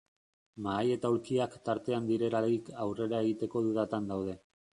[0.67, 4.37] Mahai eta aulkiak tartean direlarik aurrera egiteko dudatan daude.